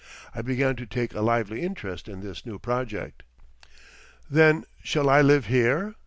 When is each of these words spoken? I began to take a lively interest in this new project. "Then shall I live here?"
I 0.33 0.41
began 0.41 0.75
to 0.77 0.87
take 0.87 1.13
a 1.13 1.21
lively 1.21 1.61
interest 1.61 2.07
in 2.09 2.21
this 2.21 2.43
new 2.43 2.57
project. 2.57 3.21
"Then 4.27 4.65
shall 4.81 5.11
I 5.11 5.21
live 5.21 5.45
here?" 5.45 5.93